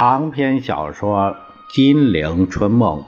[0.00, 1.36] 长篇小说
[1.74, 3.00] 《金陵春梦》，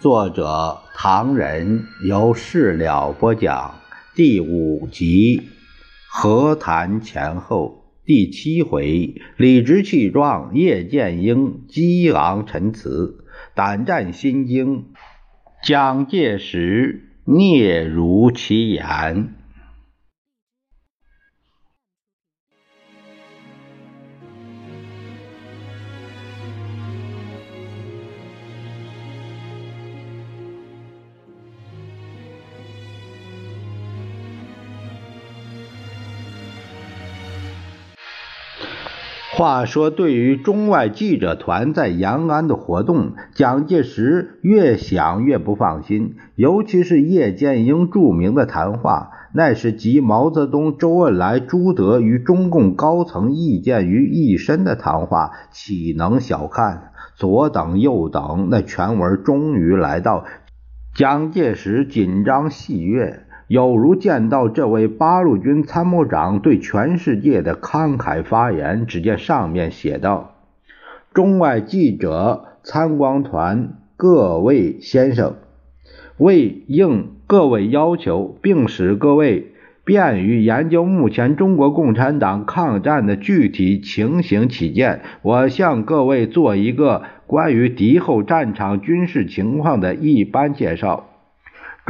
[0.00, 3.76] 作者唐人，由事了播讲，
[4.16, 5.42] 第五集
[6.08, 14.86] 和谈前后，第七回理直气壮，叶剑英激昂陈词，胆战心惊，
[15.62, 19.34] 蒋介石嗫嚅其言。
[39.32, 46.16] 话说，对于中外记者团在延安的活动，蒋介石越想越不放心。
[46.34, 56.90] 尤其是叶剑英著名的谈话，那是集毛泽东、周恩来、朱德与中共高层意见于一身的谈话，岂能小看？
[57.14, 60.24] 左等右等，那全文终于来到，
[60.92, 63.26] 蒋介石紧张喜悦。
[63.50, 68.86] 有如见到这位八路军参谋长对全世界的慷慨发言。
[68.86, 70.36] 只见上面写道
[71.12, 75.34] ：“中外记者参观团各位先生，
[76.16, 79.48] 为应各位要求，并使各位
[79.84, 91.08] 便于研究目前中国共产党抗战的具体情形起见，我向各位做一个关于敌后战场军事情况的一般介绍。”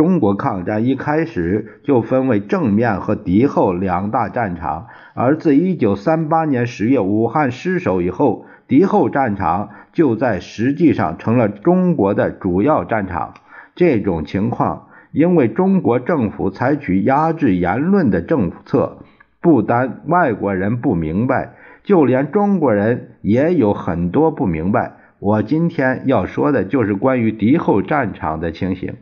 [0.00, 13.34] 中国抗战一开始就分为正面和敌后两大战场，而自1938年10月武汉失守以后，敌后战场就在实际上成了中国的主要战场。
[13.74, 19.00] 这种情况，因为中国政府采取压制言论的政策，
[19.42, 24.92] 不单外国人不明白，就连中国人也有很多不明白。
[25.18, 28.94] 我今天要说的就是关于敌后战场的情形。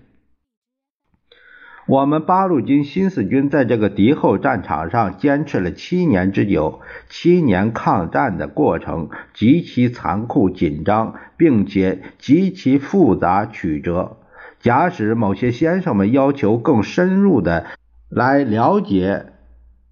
[1.88, 14.18] 我们八路军新四军在这个敌后战场上坚持了七年之久，七年抗战的过程极其残酷紧张，并且极其复杂曲折。
[14.60, 17.64] 假使某些先生们要求更深入的
[18.10, 19.32] 来了解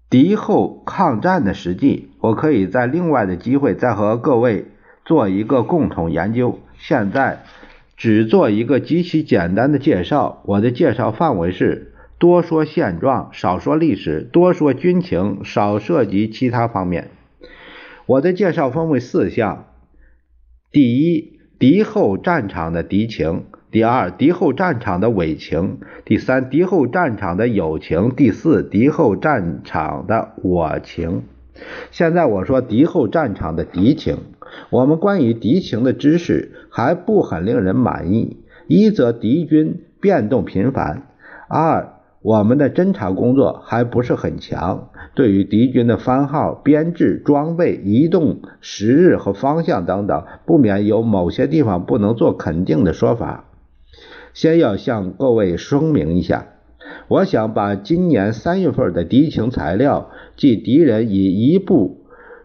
[0.07, 4.67] 敌后抗战的实际，我可以在另外的机会再和各位
[5.03, 6.59] 做一个共同研究。
[6.77, 7.43] 现在。
[7.97, 10.43] 只做一个极其简单的介绍。
[10.45, 17.09] 我的介绍范围是多说现状，少说历史；多说军情，少涉及其他方面。
[18.05, 19.65] 我的介绍分为四项：
[20.71, 23.41] 第一，敌后战场的敌情；
[23.71, 31.23] 第二，敌后战场的伪情；第三，敌后战场的友情；第四，敌后战场的我情。
[31.89, 34.17] 现在我说敌后战场的敌情。
[34.69, 38.37] 我们关于敌情的知识还不很令人满意。
[38.67, 41.07] 一则敌军变动频繁，
[41.47, 53.45] 二我们的侦察工作还不是很强，对于敌军的番号、编制、装备、移动时日和方向等等，不免有某些地方不能做肯定的说法。
[54.33, 56.47] 先要向各位声明一下，
[57.07, 62.01] 我想把今年三月份的敌情材料，即敌人以一部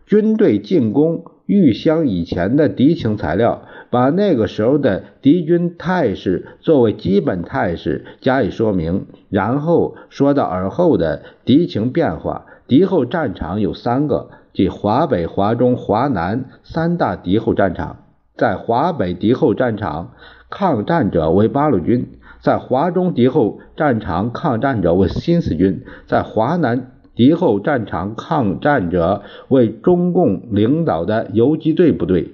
[0.07, 1.25] 军队进攻。
[1.47, 12.47] 豫湘以前的敌情材料，把那个时候的敌军态势作为基本态势加以说明，然后说到尔后的敌情变化。
[12.69, 17.99] 敌后战场有三个，即华北、华中、华南三大敌后战场。
[18.35, 20.13] 在华北敌后战场，
[20.49, 22.05] 抗战者为八路军；
[22.41, 26.92] 在华中敌后战场，抗战者为新四军；在华南。
[27.15, 32.31] 敌后战场抗战者为中共领导的游击队部队，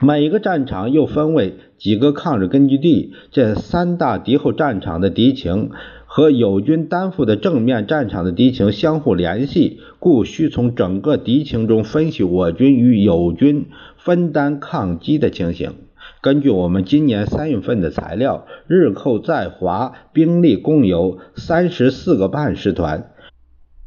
[0.00, 3.12] 每个战场又分为几个抗日根据地。
[3.30, 5.70] 这三大敌后战场的敌情
[6.06, 13.66] 和友军担负的正面战场的敌情相互联系，故需从整个敌情中分析我军与友军
[13.96, 15.74] 分担抗击的情形。
[16.20, 23.10] 根据我们今年三月份的材料，日寇在华兵力共有三十四个半师团，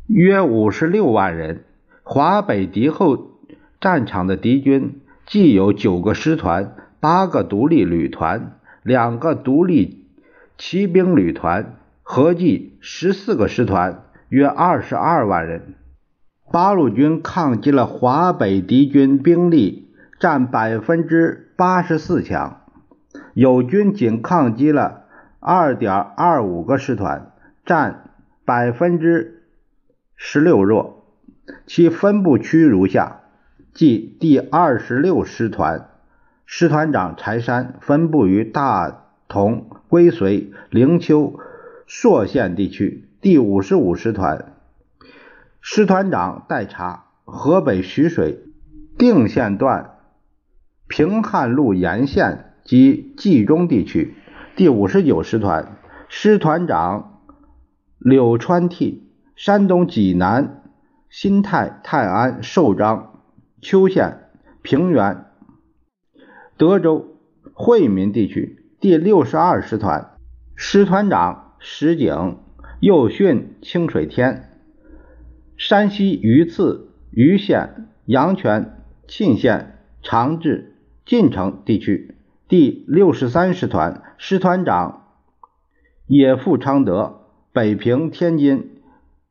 [0.08, 1.64] 约五十六万人。
[2.04, 3.40] 华北敌后
[3.82, 10.06] 战场的敌军既有九个师团、八个独立旅团、两个独立
[10.58, 15.74] 骑兵旅团，合计十四个师团，约二十二万人。
[16.52, 21.47] 八路军抗击了华北敌军兵力，占百分之。
[21.58, 22.62] 八十四强，
[23.34, 25.06] 友军仅抗击了
[25.40, 27.32] 二点二五个师团，
[27.66, 28.12] 占
[28.46, 29.48] 百分之
[30.16, 31.04] 十六弱。
[31.66, 33.22] 其分布区如下：
[33.74, 35.90] 即第二十六师团，
[36.46, 41.40] 师团长柴山，分布于大同、归绥、灵丘、
[41.88, 43.10] 朔县地区。
[43.20, 44.54] 第五十五师团，
[45.60, 48.44] 师团长代察，河北徐水、
[49.00, 49.97] 定县段、
[50.88, 54.16] 平汉路沿线及冀中地区。
[54.56, 55.78] 第五十九师团，
[56.10, 57.22] 师团长
[58.00, 59.04] 柳川替，
[59.36, 60.64] 山东济南、
[61.10, 63.14] 新泰、泰安、寿张。
[63.60, 64.30] 邱县、
[64.62, 65.26] 平原、
[66.58, 67.18] 德州、
[67.54, 70.12] 惠民地区第六十二师团
[70.56, 72.38] 师团长石井
[72.80, 74.52] 右训清水天，
[75.58, 80.76] 山西榆次、榆县、阳泉、沁县、长治、
[81.08, 82.16] 晋城地区
[82.50, 85.06] 第六十三师团师团长
[86.06, 87.22] 野富昌德，
[87.54, 88.82] 北平、天津、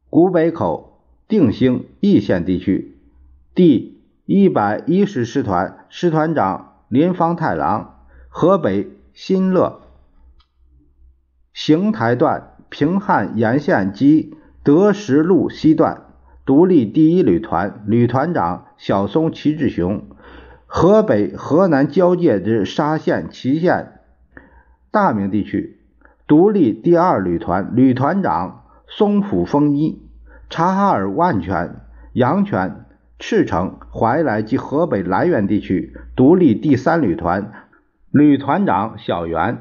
[0.08, 2.96] 古北口、定兴、易县地区
[3.55, 3.94] 第。
[4.25, 9.82] 一百一十师团师团长林方太郎，河北新乐
[11.52, 14.34] 邢台段平汉沿线及
[14.64, 16.06] 德石路西段
[16.44, 20.08] 独立第一旅团旅团长小松齐志雄，
[20.66, 24.00] 河北河南交界之沙县祁县
[24.90, 25.78] 大名地区
[26.26, 30.02] 独立第二旅团旅团长松浦丰一，
[30.50, 31.76] 察哈尔万泉
[32.12, 32.82] 阳泉。
[33.18, 37.50] 赤城、怀来及河北涞源地区独立第三旅团
[38.10, 39.56] 旅团长小袁；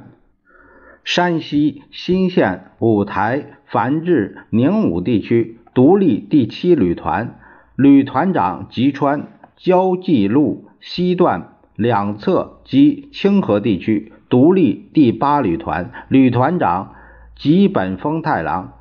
[1.05, 7.39] 山西新县、五台、繁峙、宁武地区独立第七旅团
[7.77, 16.93] 旅团长吉川；交际路西段两侧及清河地区独立第八旅团旅团长
[17.35, 18.73] 吉本丰太郎；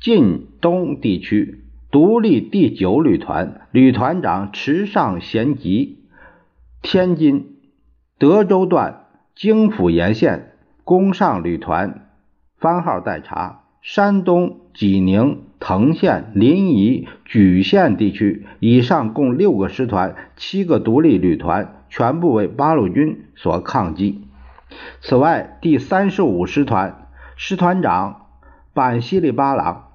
[0.00, 1.64] 晋东地区。
[1.90, 6.04] 独立第九旅团旅团长池上贤吉，
[6.82, 7.56] 天津
[8.16, 10.52] 德州段京府沿线
[10.84, 12.08] 工上旅团
[12.58, 13.64] 番号待查。
[13.82, 24.24] 山东济宁藤县临沂莒县地区，以上共六个师团，七个独立旅团，全部为八路军所抗击。
[25.00, 28.26] 此外，第三十五师团师团长
[28.72, 29.86] 板西里巴郎。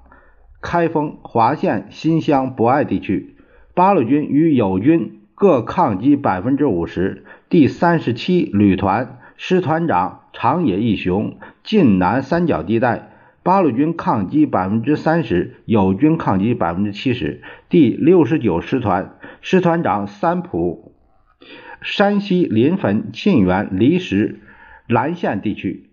[0.62, 3.36] 开封、华县、新乡、博爱地区，
[3.76, 7.24] 八路军与友军各抗击百分之五十。
[7.50, 13.12] 第三十七旅团师团长长野义雄，晋南三角地带，
[13.46, 17.44] 八路军抗击百分之三十，友军抗击百分之七十。
[17.70, 20.96] 第六十九师团师团长三浦，
[21.80, 24.40] 山西临汾、沁源、离石、
[24.88, 25.92] 岚县地区。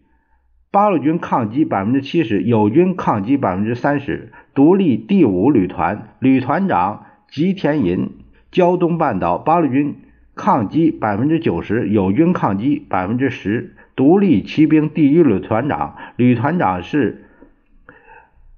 [0.70, 4.32] 八路军抗击百分之七十，友军抗击百分之三十。
[4.54, 8.12] 独立第五旅团旅团长吉田银，
[8.50, 9.96] 胶东半岛八路军
[10.34, 13.76] 抗击百分之九十，友军抗击百分之十。
[13.94, 17.26] 独立骑兵第一旅团长旅团长是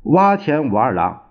[0.05, 1.23] 洼田武二郎。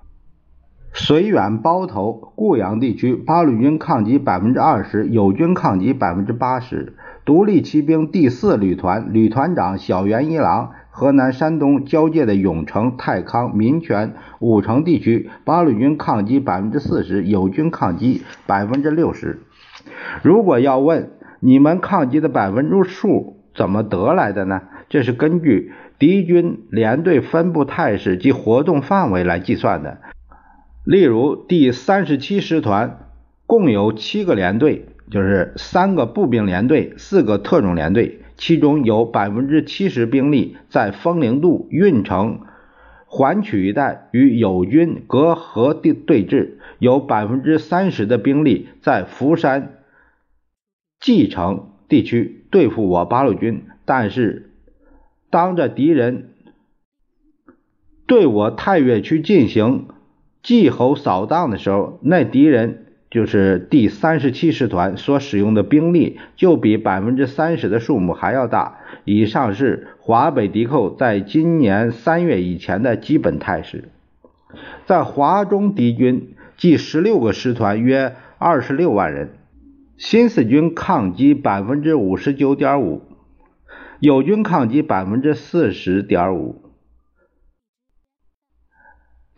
[0.96, 6.96] 绥远包头固阳地区八路军抗击百分之二十，友军抗击百分之八十。
[7.24, 19.42] 独立骑兵第四旅团旅团长小原一郎，河南山东交界的永城、太康、民权、武城地区，八路军抗击百分之四十，友军抗击百分之六十。
[20.24, 24.64] 如果要问你们抗击的百分之数怎么得来的呢？
[24.90, 30.00] 这是根据敌军连队分布态势及活动范围来计算的。
[30.84, 33.10] 例如，第三十七师团
[33.46, 34.86] 共有七个连队。
[35.12, 42.40] 就是三个步兵连队，四个特种连队，其中有百分之七十兵力在丰陵渡、运城、
[43.06, 49.74] 环曲一带与友军隔河对对峙，有百分之三十的兵力在福山、
[51.00, 53.66] 蓟城地区对付我八路军。
[53.86, 54.53] 但是，
[55.34, 56.30] 当着敌人
[58.06, 59.88] 对我太岳区进行
[60.44, 62.80] 季候扫荡的时候，那敌人。
[63.14, 68.80] 就是第三十七师团所使用的兵力就比百分之三十的数目还要大。
[69.06, 73.90] 以上是华北敌寇在今年三月以前的基本态势。
[74.88, 79.30] 在华中敌军即十六个师团，约二十六万人，
[79.98, 83.04] 新四军抗击百分之五十九点五，
[84.04, 86.62] 友军抗击百分之四十点五。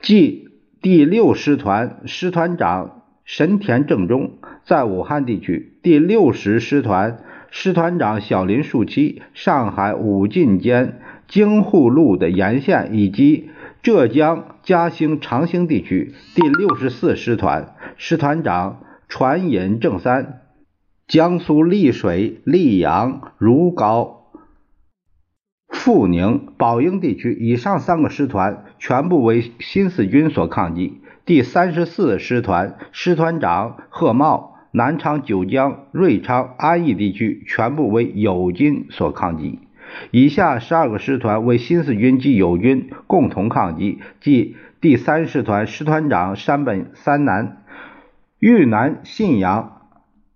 [0.01, 0.49] 即
[0.81, 3.03] 第六师团师团长。
[3.25, 13.49] 神田正中在武汉地区第六十师团师团长小林树七，上海武进间京沪路的沿线以及
[13.81, 20.41] 浙江嘉兴长兴地区第六十四师团师团长传引正三，
[21.07, 24.24] 江苏丽水、溧阳、如皋、
[25.85, 30.99] 阜宁、宝应地区以上三个师团全部为新四军所抗击。
[31.25, 39.59] 第三十四师团师团长贺茂，南昌、九江、瑞昌、安邑地区全部为友军所抗击。
[40.09, 47.61] 以下十二个师团为新四军及友军共同抗击，即第三师团师团长山本三南。
[48.39, 49.81] 豫南信阳、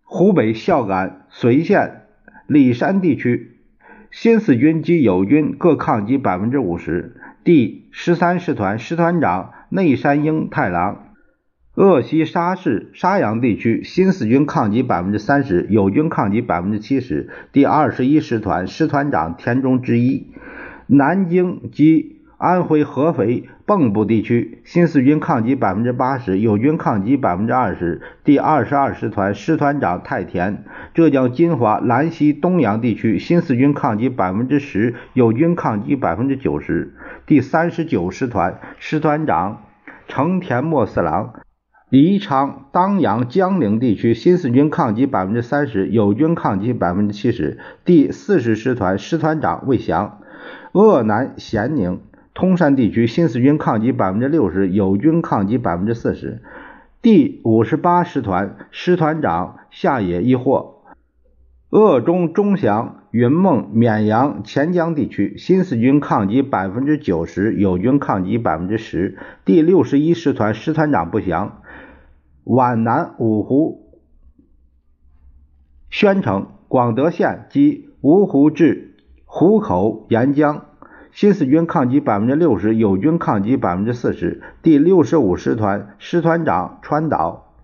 [0.04, 2.04] 湖北孝感、随县、
[2.46, 3.56] 里山地区，
[4.12, 7.16] 新四军及友军各抗击百分之五十。
[7.44, 11.14] 第十三师团师团长内山英太郎。
[11.76, 17.30] 鄂西沙市沙洋地区，新四军抗击百分之三十，友军抗击百分之七十。
[17.54, 20.32] 第二十一师团师团长田中之一。
[20.88, 28.02] 南京及安徽合肥蚌埠地区，新四军抗击百分之八十，友军抗击百分之二十。
[28.24, 30.64] 第二十二师团师团长太田。
[30.96, 36.96] 浙江金华兰溪东阳地区，新四军抗击百分之十，友军抗击百分之九十。
[37.28, 39.62] 第三十九师团师团长
[40.08, 41.34] 成田莫四郎。
[41.92, 47.60] 宜昌当阳江陵地区，新四军抗击百分之三十，友军抗击百分之七十。
[47.86, 50.22] 第四十师团师团长魏翔。
[50.72, 52.02] 鄂南咸宁。
[52.40, 56.42] 通山地区新四军抗击百分之六十，友军抗击百分之四十。
[57.02, 60.86] 第五十八师团师团长下野一获。
[61.70, 69.18] 鄂中钟祥、云梦、绵阳钱江地区新四军抗击百分之九十，友军抗击百分之十。
[69.44, 71.62] 第六十一师团师团长不详。
[72.46, 74.00] 皖南五湖、
[75.90, 80.68] 宣城、广德县及芜湖至湖口、沿江。
[81.20, 84.42] 新四军抗击百分之六十，友军抗击百分之四十。
[84.64, 87.58] 第六十五师团师团长川岛。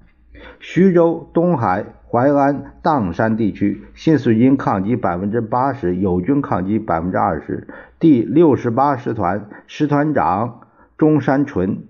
[0.60, 7.70] 徐州、东海、淮安、砀山地区，新四军抗击百分之八十，友军抗击百分之二十。
[7.98, 11.86] 第六十八师团师团长中山纯。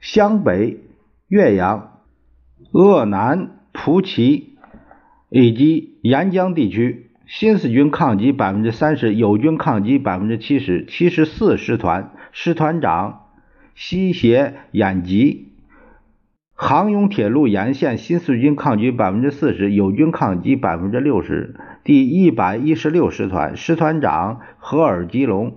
[0.00, 0.80] 湘北、
[1.28, 2.00] 岳阳、
[2.72, 4.46] 鄂南蒲圻
[5.28, 7.09] 以及沿江地区。
[7.30, 10.84] 新四军抗击百分之三十，友军抗击百分之七十。
[10.86, 13.26] 七十四师团师团长
[13.76, 15.52] 西协演吉。
[16.54, 21.54] 杭甬铁路沿线，新四军抗击百分之四十，友军抗击百分之六十。
[21.84, 25.56] 第一百一十六师团师团长何尔基龙。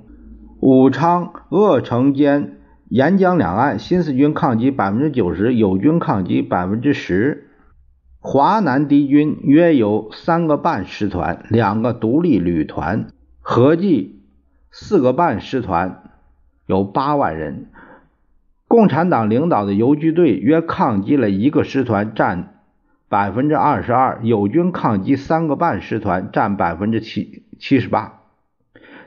[0.60, 7.50] 武昌鄂城间沿江两岸，新四军抗击百分之九十，友军抗击百分之十。
[8.26, 13.08] 华南敌军约有三个半师团，两个独立旅团，
[13.42, 14.22] 合计
[14.72, 16.04] 四个半师团，
[16.66, 17.66] 有八万人。
[18.70, 22.62] 共产党领导的游击队约抗击了一个师团，占
[23.10, 28.22] 百分之二十二；友军抗击三个半师团，占百分之七七十八。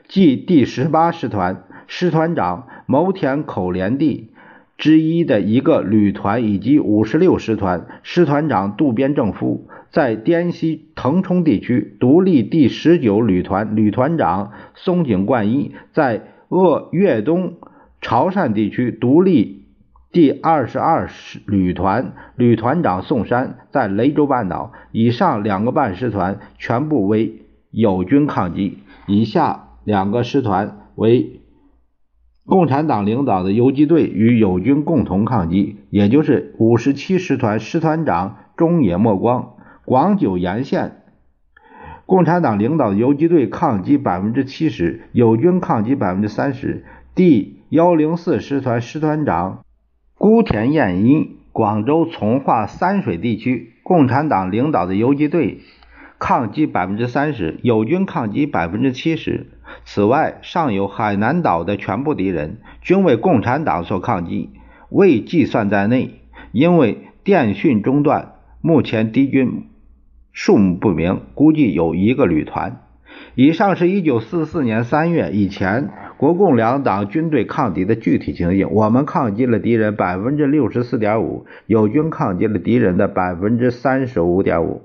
[0.07, 4.31] 即第十八师团师团长牟田口连地。
[4.77, 17.55] 之一的一个旅团以及五十六师团师团长渡边正夫，在滇西腾冲地区独立第十九旅团旅团长松井贯一，在鄂粤东
[18.01, 19.65] 潮汕地区独立
[20.11, 27.41] 第二十二师旅团旅团长宋山，在雷州半岛以上两个半师团全部为
[27.71, 31.41] 友军抗击，以下两个师团为。
[32.47, 39.55] 共产党领导的游击队与友军共同抗击，也就是五十七师团师团长中野莫光。
[39.83, 41.03] 广九沿线，
[42.05, 46.85] 共产党领导的游击队抗击百分之七十，友军抗击百分之三十。
[47.13, 49.65] 第幺零四师团师团长
[50.17, 51.35] 孤田彦一。
[51.51, 55.61] 广州从化三水地区，共产党领导的游击队
[56.19, 59.47] 抗击百分之三十，友军抗击百分之七十。
[59.85, 64.49] 此外，尚有海南岛的全部敌人均为共产党所抗击，
[64.89, 66.21] 未计算在内。
[66.51, 69.65] 因为电讯中断，目前敌军
[70.31, 72.81] 数目不明，估计有一个旅团。
[73.35, 78.71] 以上是一九四四年三月以前国共两党军队抗敌的具体情形。
[78.71, 84.81] 我们抗击了敌人百分之六十四点五，友军抗击了敌人的百分之三十五点五。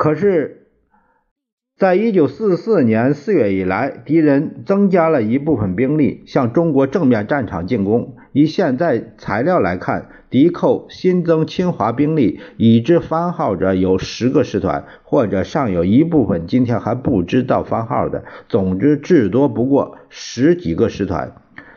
[0.00, 0.56] 可是。
[1.76, 8.16] 在一九四四年四月以来，敌人增加了一部分兵力，向中国正面战场进攻。
[8.32, 18.24] 以现在材料来看，敌寇新增侵华兵力，已知番号者有十个师团，或者尚有一部分今天还不知道番号的。
[18.46, 21.32] 总之，至多不过十几个师团。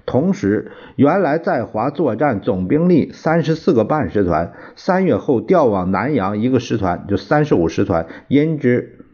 [0.06, 9.06] 同时，原来在华作战总兵力三十四个半师团，三月后调往南阳一个师团，就三十五师团，因之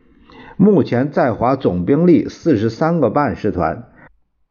[0.58, 3.84] 目前在华总兵力四十三个半师团，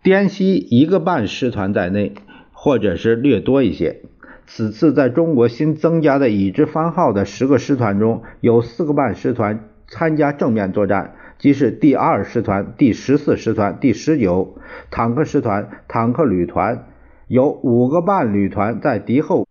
[0.02, 2.14] 滇西一个半师团在内，
[2.52, 4.02] 或者是略多一些。
[4.46, 11.16] 此次在中国新增加的已知番号的十个师团中，有四个半师团参加正面作战。
[11.38, 14.58] 即是第二师团、第十四师团、第十九
[14.90, 16.86] 坦克师团、坦克旅团，
[17.28, 19.46] 有五个半旅团在敌后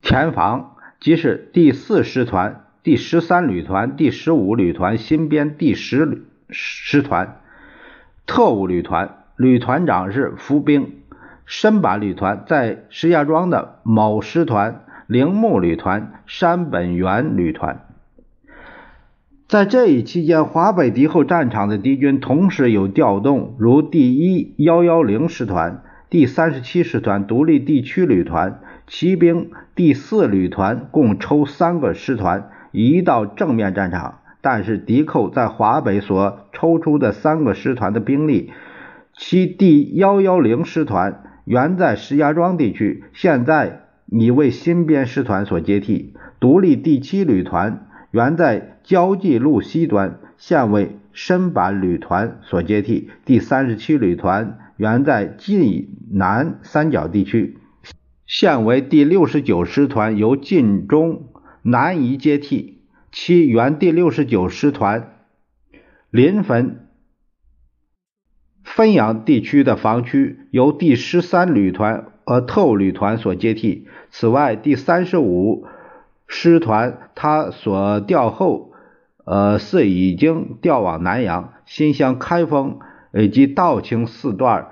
[0.00, 7.40] 前防，即是第四师团、第十三旅团、第十五旅团新编第十师团
[8.26, 11.00] 特务旅团，旅团长是伏兵。
[11.46, 17.86] 深板旅团在石家庄的某师团、铃木旅团、山本源旅团。
[19.54, 28.58] 在这一期间，华北敌后战场的敌军同时有调动，如第一幺幺零师团、第三十七师团独立地区旅团、
[28.88, 34.18] 骑兵第四旅团，共抽三个师团移到正面战场。
[34.40, 38.50] 但是敌寇在华北所抽出的三个师团的兵力，
[39.16, 47.86] 其第幺幺零师团原在石家庄地区，现在已为新编师团所接替；独立第七旅团。
[48.14, 53.10] 原在交际路西端，现为深板旅团所接替。
[53.24, 57.58] 第三十七旅团原在晋南三角地区，
[58.24, 61.24] 现为第六十九师团由晋中
[61.62, 62.84] 南移接替。
[63.10, 65.16] 其原第六十九师团
[66.08, 66.86] 临汾
[68.62, 73.88] 汾阳地区的防区由第十三旅团呃特务旅团所接替。
[74.12, 75.66] 此外，第三十五。
[76.26, 78.72] 师团他所调后，
[79.24, 82.78] 呃是已经调往南阳、新乡、开封
[83.12, 84.68] 以及道清四段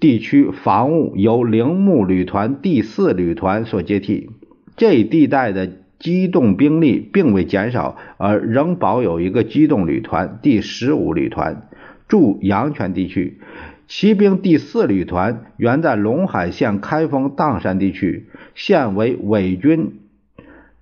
[0.00, 4.30] 地区防务，由铃木旅团第四旅团所接替。
[4.76, 11.68] 这一地带的机动兵力并未减少，而仍保有一个机动旅团第十五旅团
[12.08, 13.40] 驻阳泉地区。
[13.88, 20.00] 骑兵第四旅团原在陇海县开封砀山地区，现为伪军。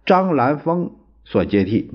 [0.07, 0.90] 张兰峰
[1.25, 1.90] 所接替。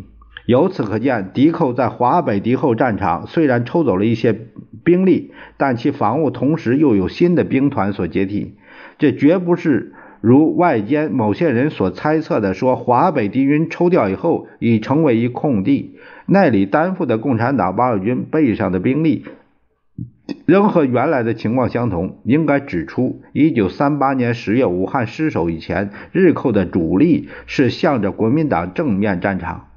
[0.46, 4.48] 由此可见，敌寇在华北敌后战场虽然抽走了一些
[4.84, 8.56] 兵力，但其防务同时又有新的兵团所接替。
[8.98, 19.26] 这绝不是如外间某些人所猜测的，说华北敌军抽调以后已成为一空地，那里担负的共产党八路军背上的兵力。
[20.46, 22.20] 仍和原来的情况相同。
[22.24, 29.68] 应该指出，一九三八年十月武汉失守以前，日寇的主力是向着国民党正面战场；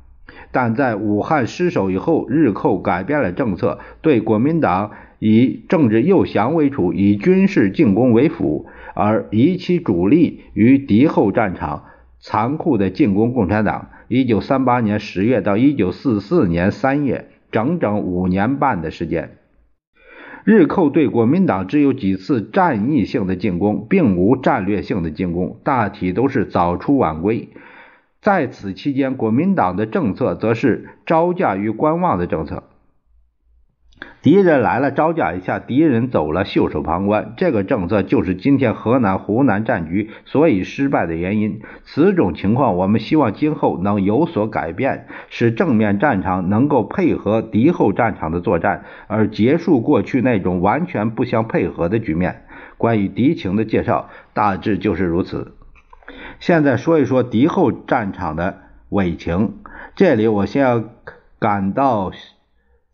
[0.50, 11.84] 但在武汉失守以后，日寇改变了政策，对国民党以政治诱降为主，以军事进攻为辅，而移其主力于敌后战场，
[12.18, 13.88] 残酷地进攻共产党。
[14.08, 19.38] 一九三八年十月到一九四四年三月，整整五年半的时间。
[20.44, 27.48] 日寇对国民党只有几次战役性的进攻，并无战略性的进攻，大体都是早出晚归。
[28.20, 32.64] 在此期间，国民党的政策则是招架与观望的政策。
[34.22, 37.34] 敌人来了，招架一下；敌人走了，袖手旁观。
[37.36, 41.60] 这个政策就是今天河南、湖南战局所以失败的原因。
[41.82, 52.44] 此种情况，我们希望今后能有所改变，使正面战场能够配合敌后战场的作战，而结束过去那种完全不相配合的局面。
[52.78, 55.56] 关于敌情的介绍，大致就是如此。
[56.38, 58.58] 现在说一说敌后战场的
[58.88, 59.56] 伪情。
[59.96, 60.84] 这里我先要
[61.40, 62.12] 感到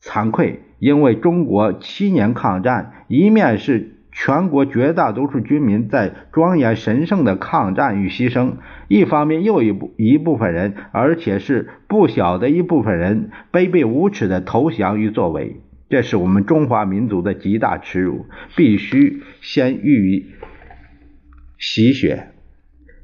[0.02, 0.62] 惭愧。
[0.78, 8.54] 因为中国七年抗战，一面是全国绝大多数军民在庄严神圣的抗战与牺牲，
[8.88, 20.26] 一方面又一部一部分人，而且是不小的一部分人卑鄙无耻的投降与作为，这是我们中华民族的极大耻辱，必须先予以
[21.58, 22.28] 洗雪。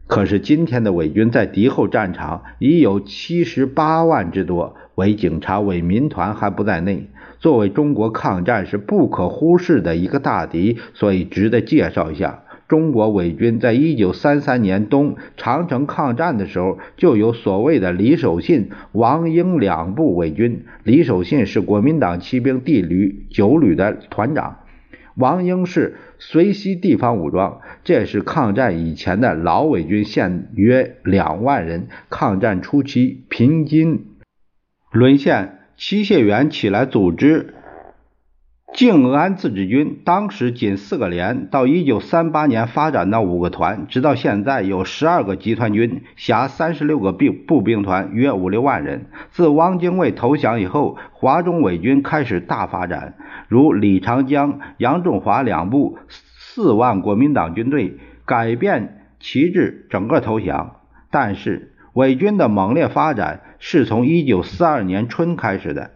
[0.06, 7.08] 可是今天的伪军在敌后战场已有七十八万之多，伪警察、伪民团还不在内。
[7.44, 12.44] 作为中国抗战是不可忽视的一个大敌，所以值得介绍一下。
[12.68, 20.64] 中国伪军在一九三三年冬长城抗战的时候，就有所谓的李守信、王英两部伪军。
[20.84, 24.60] 李守信是国民党骑兵第旅九旅的团长，
[25.14, 27.60] 王英是随西地方武装。
[27.84, 31.88] 这是抗战以前的老伪军，现约两万人。
[32.08, 34.06] 抗战初期，平津
[34.90, 35.58] 沦陷。
[35.76, 37.54] 戚燮元起来组织
[38.72, 49.06] 静安自治军当时仅四个连，到一九三八年发展到五个团，直到现在有十二个集团军，辖三十六个兵步兵团，约五六万人。
[49.30, 53.14] 自汪精卫投降以后，华中伪军开始大发展，
[53.46, 60.76] 如李长江、杨仲华两部四万国民党军队改变旗帜，整个投降。
[61.12, 65.90] 但是伪军的猛烈发展是从一九四二年春开始的。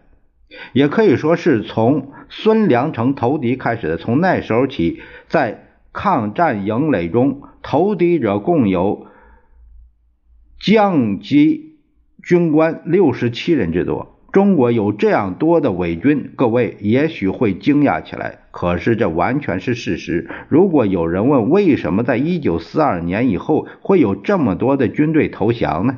[0.73, 3.97] 也可以说是从孙良诚投敌开始的。
[3.97, 9.05] 从那时候起，在抗战营垒中投敌者共有
[10.59, 11.77] 将级
[12.23, 14.18] 军官六十七人之多。
[14.31, 20.29] 中国有这样多的伪军，各位也许会惊讶起来，可是这完全是事实。
[20.49, 25.97] 如果有人问为什么在一九四二年以后会有这么多的军队投降呢？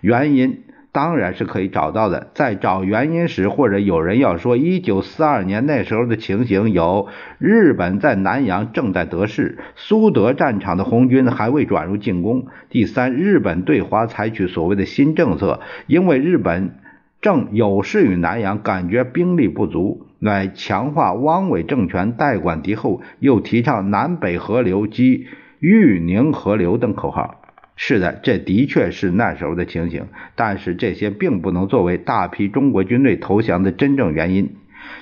[0.00, 0.62] 原因。
[0.92, 2.30] 当然是可以找到的。
[2.34, 7.06] 在找原因时，或者有人要说，一九四二年那时候的情形有：
[7.38, 16.74] 日本在南洋正在得势，苏德战场的红军还未转入进攻；第三，日本对华采取所谓的新政策，因为日本
[17.20, 25.26] 正有事于南阳，感觉兵力不足，乃强化汪伪政权，代管敌后，又提倡南北河流及
[25.58, 27.42] 豫宁河流等口号。
[27.76, 34.56] 是的，这的确是那时候的情形，但是这些并不能作为大批中国军队投降的真正原因。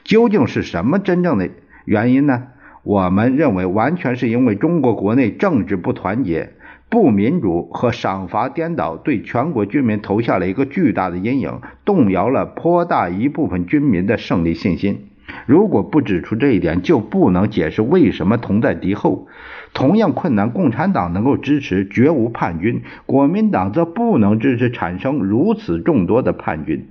[0.05, 1.51] 究竟是什么真正的
[1.85, 2.49] 原因呢？
[2.85, 6.53] 我们认为，完全是因为中国国内政治不团结、
[6.91, 15.09] 不民主和赏罚颠倒，对全国军民投下了一个巨大的阴影，动摇了颇大一部分军民的胜利信心。
[15.45, 19.29] 如果不指出这一点，就不能解释为什么同在敌后。
[19.75, 26.89] 同样困难，共产党能够支持，绝无叛军；国民党则不能支持产生如此众多的叛军。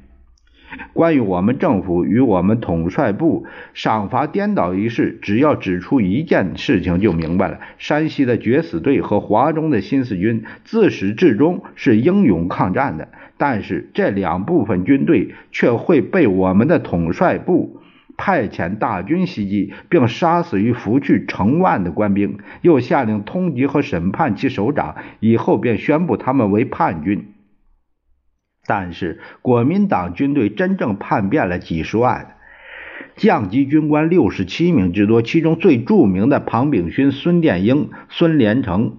[0.94, 17.80] 关于我们政府与我们统帅部赏罚颠倒一事，只要指出一件事情就明白了：山西的决死队和华中的新四军自始至终是英勇抗战的，但是这两部分军队却会被我们的统帅部。
[18.20, 27.28] 派遣大军袭击，并杀死于福去成万的官兵，又下令通缉和审判其首长，以后便宣布他们为叛军。
[28.68, 32.36] 但是国民党军队真正叛变了几十万，
[33.16, 38.98] 降级军官六十七名之多，其中最著名的庞炳勋、孙殿英、孙连成、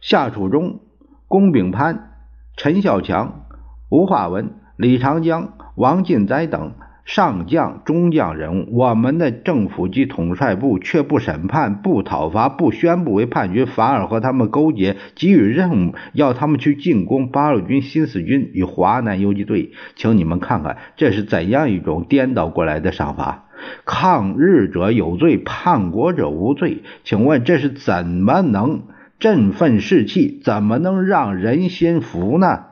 [0.00, 0.80] 夏楚忠、
[1.26, 2.12] 龚炳潘、
[2.56, 3.44] 陈孝强、
[3.90, 6.74] 吴化文、李长江、王进斋等。
[7.04, 19.72] 上将、中将人物，我们的政府及统帅部却不审判、不讨伐、不宣布为叛军，反而和他们勾结，给予任务，要他们去进攻八路军新四军与华南游击队。
[19.96, 23.48] 请你们看看，这是怎样一种颠倒过来的赏罚？
[23.84, 26.82] 抗日者有罪，叛国者无罪。
[27.04, 28.84] 请问这是怎么能
[29.18, 30.40] 振奋士气？
[30.44, 32.64] 怎么能让人心服呢？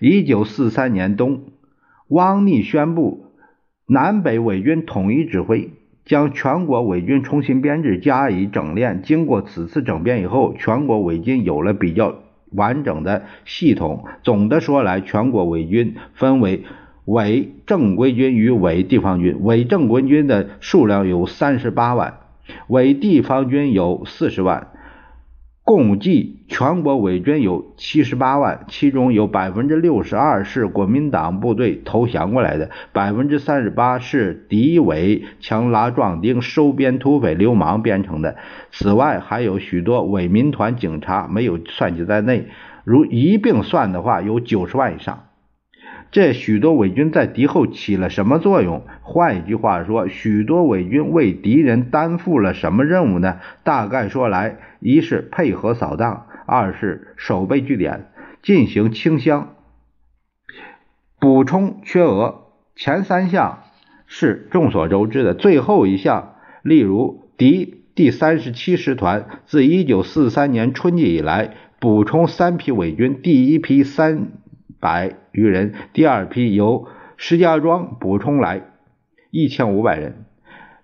[0.00, 1.44] 一九四三年冬，
[2.08, 3.23] 汪逆宣布。
[3.86, 5.70] 南北伪军统一指挥，
[6.06, 9.02] 将全国伪军重新编制，加以整练。
[9.02, 12.16] 经过此次整编以后，全国伪军有了比较
[12.50, 14.04] 完整的系统。
[14.22, 16.64] 总的说来，全国伪军分为
[17.04, 19.36] 伪正规军与伪地方军。
[19.42, 22.20] 伪正规军的数量有三十八万，
[22.68, 24.68] 伪地方军有四十万。
[25.64, 38.36] 共计全国伪军有七十八万，其中有百分之六十二是国民党部队投降过来的，百分之三十八是敌伪强拉壮丁、收编土匪流氓编成的。
[38.72, 42.48] 此外，还有许多伪民团警察没有算计在内，
[42.84, 45.24] 如一并算的话，有九十万以上。
[46.14, 48.82] 这许多伪军在敌后起了什么作用？
[49.02, 53.40] 换一句话说，许多伪军为敌人担负了什么任务呢？
[53.64, 58.12] 大概说来，一是配合扫荡，二是守备据点，
[58.44, 59.54] 进行清乡、
[61.18, 62.42] 补充缺额。
[62.76, 63.64] 前三项
[64.06, 74.28] 是众所周知的，最后一项，例如敌第三十七师团自一九四三年春季以来，补充三批伪军，第一批三。
[74.84, 78.64] 百余人，第二批由石家庄补充来
[79.30, 80.26] 一千五百人，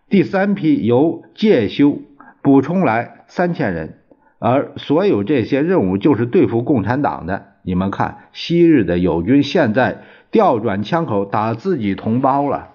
[0.08, 1.98] 第三批由介休
[2.40, 3.98] 补充来三千人，
[4.38, 7.48] 而所有这些任务就是对付共产党的。
[7.62, 9.98] 你们看，昔日的友军现在
[10.30, 12.68] 调转枪口打自己同胞了。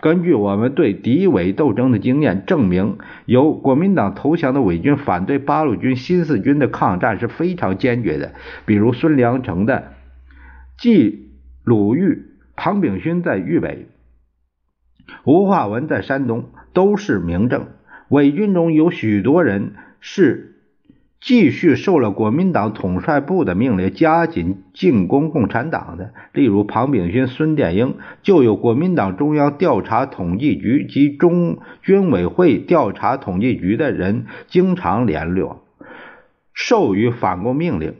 [0.00, 2.96] 根据我们对敌伪斗争的经验证明，
[3.26, 8.32] 由国民党投降的伪军反对八路军新四军的抗战是非常坚决的，
[8.64, 9.92] 比如孙良诚的。
[10.78, 11.30] 继
[11.62, 12.24] 鲁豫、
[12.56, 13.86] 庞炳勋在豫北，
[15.24, 17.66] 吴化文在山东都是明证，
[18.08, 20.50] 伪军中有许多人是。
[21.26, 35.64] 继续受了国民党统帅部的命令，加紧进攻共产党的，例如庞炳勋、孙殿英，就有国民党中央调查统计局及中军委会调查统计局的人经常联络，
[36.52, 37.94] 授予反攻命令。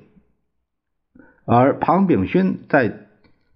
[1.47, 2.95] 而庞炳勋在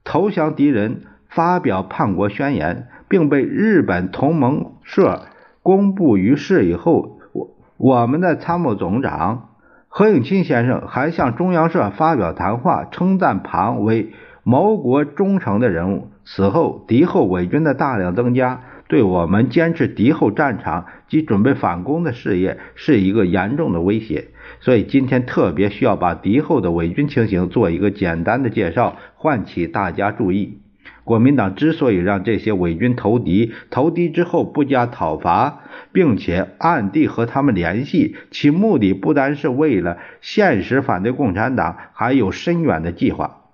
[0.05, 5.22] 投降敌人、发表叛国宣言，并被日本同盟社
[5.62, 9.48] 公布于世以后，我我们的参谋总长。
[9.90, 16.09] 何应钦先生还向中央社发表谈话，称赞庞为谋国忠诚的人物。
[16.24, 24.29] 此后，敌后伪军的大量增加，对我们坚持敌后战场及准备反攻的事业是一个严重的威胁。
[24.61, 30.59] 所以，今天特别需要把敌后的伪军情形做一个简单的介绍，唤起大家注意。
[31.05, 35.61] 国民党之所以让这些伪军投敌，投敌之后不加讨伐，
[35.92, 43.44] 并且暗地和他们联系，其目的不单是为了现实反对共产党，还有深远的计划，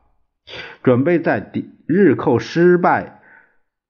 [0.83, 3.21] 准备在敌日寇失败、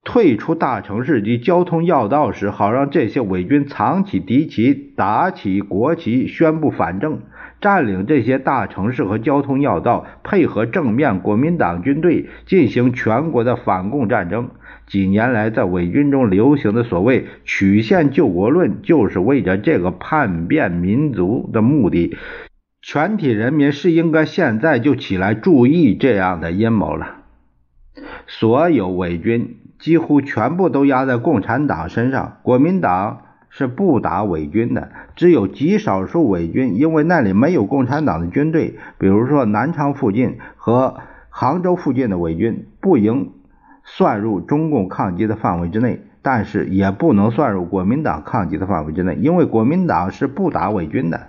[0.05, 7.21] 退出大城市及交通要道时，好让这些伪军藏起敌旗、打起国旗，宣布反正。
[7.61, 14.51] 占领这些大城市和交通要道，配合正面国民党军队进行全国的反共战争。
[14.87, 22.19] 几年来，在伪军中流行的所谓“曲线救国论”，就是为着这个叛变民族的目的。
[22.83, 27.24] 全体人民是应该现在就起来注意这样的阴谋了。
[28.27, 33.21] 所有伪军几乎全部都压在共产党身上，国民党。
[33.57, 40.97] 是不打伪军的，只有极少数伪军，因为那里没有共产党的军队，比如说南昌附近和
[41.31, 43.31] 杭州附近的伪军，不应
[43.85, 51.29] 算入中共抗击的范围之内，但是也不能算入国民党抗击的范围之内，因为国民党是不打伪军的。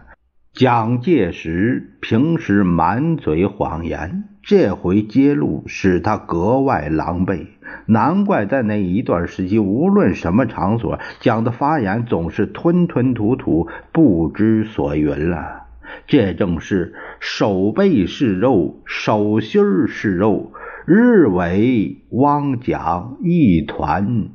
[0.52, 7.48] 蒋介石平时满嘴谎言，这回揭露使他格外狼狈。
[7.88, 15.64] 难怪在那一段时期，无论什么场所，讲的发言总是吞吞吐吐、不知所云了。
[16.06, 20.52] 这正是手背是肉，手心是肉，
[20.86, 24.28] 日伪汪讲一团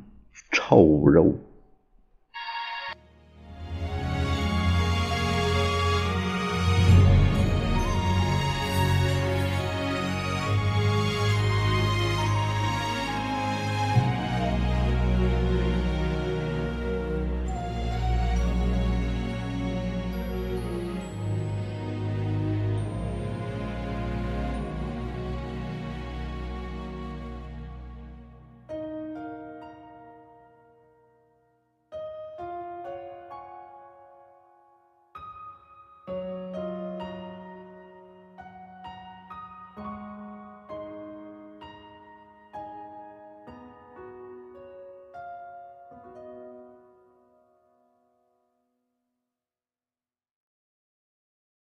[0.51, 1.39] 臭肉。